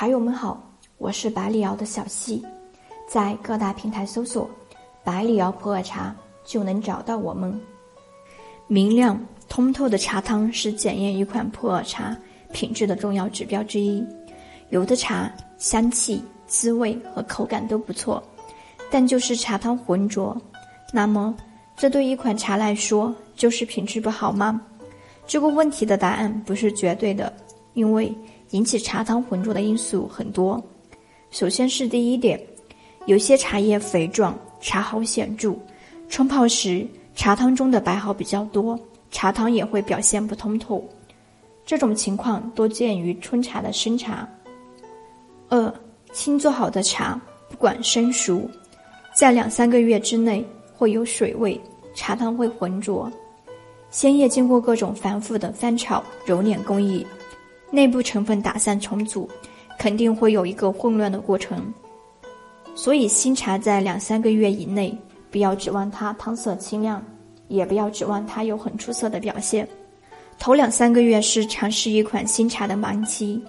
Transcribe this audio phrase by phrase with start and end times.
[0.00, 0.58] 茶友们好，
[0.96, 2.42] 我是百里瑶的小溪，
[3.06, 4.48] 在各大平台搜索
[5.04, 7.60] “百里瑶普洱茶”就能找到我们。
[8.66, 12.16] 明亮通透的茶汤是检验一款普洱茶
[12.50, 14.02] 品质的重要指标之一。
[14.70, 18.22] 有的茶香气、滋味和口感都不错，
[18.90, 20.34] 但就是茶汤浑浊。
[20.94, 21.36] 那么，
[21.76, 24.62] 这对一款茶来说就是品质不好吗？
[25.26, 27.30] 这个问题的答案不是绝对的，
[27.74, 28.10] 因为。
[28.50, 30.62] 引起茶汤浑浊的因素很多，
[31.30, 32.40] 首先是第一点，
[33.06, 35.54] 有些茶叶肥壮，茶毫显著，
[36.08, 38.78] 冲泡时茶汤中的白毫比较多，
[39.12, 40.84] 茶汤也会表现不通透。
[41.64, 44.28] 这种情况多见于春茶的生茶。
[45.48, 45.72] 二，
[46.12, 48.50] 新做好的茶，不管生熟，
[49.14, 50.44] 在两三个月之内
[50.74, 51.60] 会有水味，
[51.94, 53.08] 茶汤会浑浊。
[53.90, 57.06] 鲜叶经过各种繁复的翻炒、揉捻工艺。
[57.70, 59.28] 内部成分打散重组，
[59.78, 61.72] 肯定会有一个混乱的过程。
[62.74, 64.96] 所以新茶在两三个月以内，
[65.30, 67.00] 不要指望它汤色清亮，
[67.48, 69.66] 也不要指望它有很出色的表现。
[70.38, 73.40] 头两三个月是尝试一款新茶的盲期，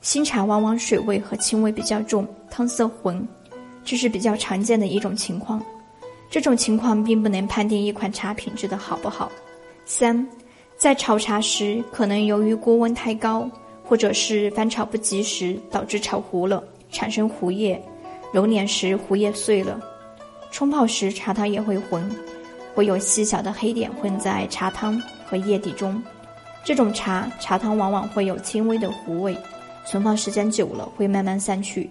[0.00, 3.26] 新茶往往水味和青味比较重，汤色浑，
[3.84, 5.62] 这是比较常见的一种情况。
[6.30, 9.30] 这种情况并不能判定一款茶品质的好不好。
[9.84, 10.26] 三。
[10.74, 13.48] 在炒茶时，可能由于锅温太高，
[13.92, 17.76] 或者是翻炒不及时，导致炒糊了，产生糊液；
[18.32, 19.78] 揉捻时糊液碎了；
[20.50, 22.10] 冲泡时茶汤也会浑，
[22.74, 26.02] 会有细小的黑点混在茶汤和液底中。
[26.64, 29.36] 这种茶，茶汤往往会有轻微的糊味，
[29.84, 31.90] 存放时间久了会慢慢散去，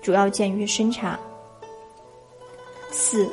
[0.00, 1.18] 主要见于生茶。
[2.92, 3.28] 四，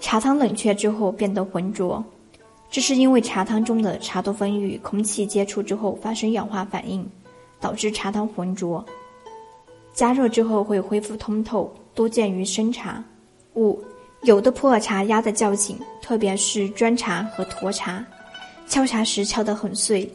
[0.00, 2.04] 茶汤冷却之后变得浑浊。
[2.70, 7.08] 这是因为茶汤中的茶多酚与空气接触之后发生氧化反应，
[7.64, 8.84] 导致茶汤浑浊。
[9.94, 13.02] 加热之后会恢复通透，多见于生茶。
[13.54, 13.82] 五，
[14.24, 18.04] 有的普洱茶压得较紧，特别是砖茶和沱茶，
[18.66, 20.06] 敲茶时敲得很碎，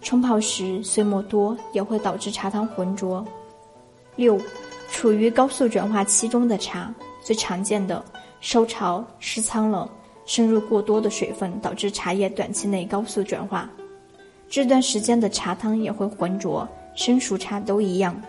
[0.00, 3.26] 冲泡时碎末多，也会导致茶汤浑浊。
[4.14, 4.38] 六，
[4.88, 8.04] 处于高速转化期中的茶，最常见的
[8.40, 9.90] 收潮失仓了。
[10.24, 13.68] 渗入过多的水分，导致茶叶短期内高速转化，
[14.48, 16.68] 这段时间的茶汤也会浑浊。
[16.94, 18.20] 生熟茶都一样。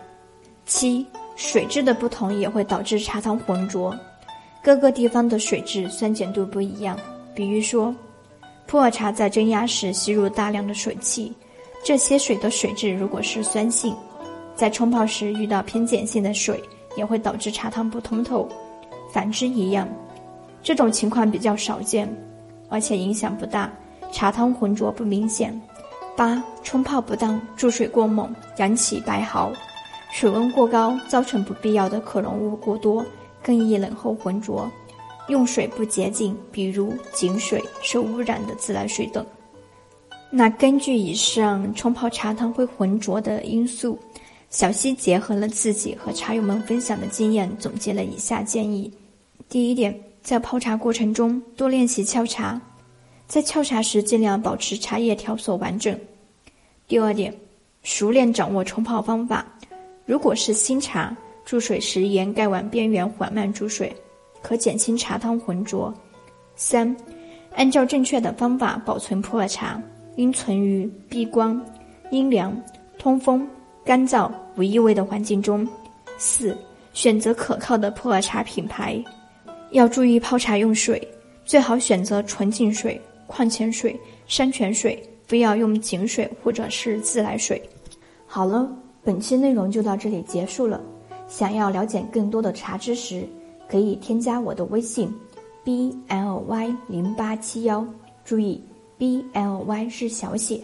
[0.66, 3.96] 七，水质的不同也会导致茶汤浑浊。
[4.62, 6.98] 各个地方的水质酸碱度不一样。
[7.36, 7.94] 比如说，
[8.66, 11.34] 普洱茶在蒸压时吸入大量的水汽，
[11.84, 13.94] 这些水的水质如果是酸性，
[14.56, 16.64] 在冲泡时遇到偏碱性的水，
[16.96, 18.48] 也会导致茶汤不通透。
[19.12, 19.88] 反之一样。
[20.62, 22.08] 这种情况比较少见，
[22.70, 23.70] 而且影响不大，
[24.14, 25.60] 茶汤浑浊不明显。
[26.16, 29.52] 八、冲泡不当，注水过猛，燃起白毫；
[30.12, 33.06] 水温过高，造成不必要的可溶物过多，
[33.42, 34.70] 更易冷后浑浊。
[35.30, 39.26] 用水不洁净，比如井水、受污染的自来水等。
[40.30, 43.98] 那根据以上冲泡茶汤会浑浊的因素，
[44.50, 48.92] 小溪结合了自己和茶友们分享的经验，总结了以下建议：
[49.50, 49.98] 第一点。
[50.24, 52.58] 在泡茶过程中多练习敲茶，
[53.28, 55.98] 在撬茶时尽量保持茶叶条索完整。
[56.88, 57.34] 第二点，
[57.82, 59.46] 熟练掌握冲泡方法。
[60.06, 63.94] 如果是新茶，注水时沿盖碗边缘缓慢注水，
[64.42, 65.94] 可减轻茶汤浑浊。
[66.56, 66.96] 三，
[67.56, 69.82] 按照正确的方法保存普洱茶，
[70.18, 71.60] 应存于避光、
[72.12, 72.56] 阴凉、
[73.00, 73.48] 通风、
[73.84, 75.68] 干燥、无异味的环境中。
[76.18, 76.56] 四，
[76.94, 79.04] 选择可靠的普洱茶品牌。
[79.72, 81.02] 要注意泡茶用水，
[81.44, 83.02] 最好选择纯净水、
[83.36, 87.60] 矿泉水、山泉水，非要用井水或者是自来水。
[88.28, 88.72] 好了，
[89.04, 90.80] 本期内容就到这里结束了。
[91.28, 93.28] 想要了解更多的茶知识，
[93.68, 95.12] 可以添加我的微信
[95.64, 97.84] ：b l y 零八七幺，
[98.24, 98.64] 注意
[99.00, 100.62] b l y 是小写。